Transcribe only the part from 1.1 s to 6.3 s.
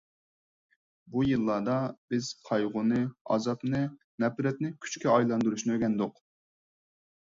بۇ يىللاردا بىز قايغۇنى، ئازابنى، نەپرەتنى كۈچكە ئايلاندۇرۇشنى ئۆگەندۇق.